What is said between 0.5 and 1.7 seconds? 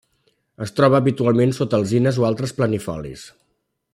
Es troba habitualment